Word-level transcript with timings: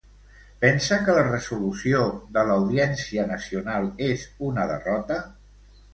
Pensa 0.61 0.95
que 1.09 1.13
la 1.17 1.25
resolució 1.27 2.01
de 2.37 2.45
l'Audiència 2.51 3.29
Nacional 3.33 3.89
és 4.11 4.25
una 4.49 4.67
derrota? 4.73 5.25